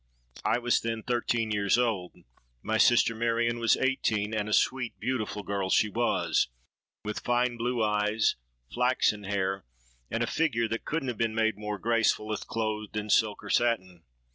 I 0.43 0.57
was 0.57 0.81
then 0.81 1.03
thirteen 1.03 1.51
years 1.51 1.77
old: 1.77 2.15
my 2.63 2.79
sister, 2.79 3.13
Marion, 3.13 3.59
was 3.59 3.77
eighteen, 3.77 4.33
and 4.33 4.49
a 4.49 4.51
sweet 4.51 4.99
beautiful 4.99 5.43
girl 5.43 5.69
she 5.69 5.89
was, 5.89 6.47
with 7.05 7.19
fine 7.19 7.55
blue 7.55 7.83
eyes, 7.83 8.35
flaxen 8.73 9.25
hair, 9.25 9.63
and 10.09 10.23
a 10.23 10.25
figure 10.25 10.67
that 10.69 10.85
couldn't 10.85 11.09
have 11.09 11.19
been 11.19 11.35
made 11.35 11.55
more 11.55 11.77
graceful 11.77 12.33
if 12.33 12.47
clothed 12.47 12.97
in 12.97 13.11
silk 13.11 13.43
or 13.43 13.51
satin. 13.51 14.01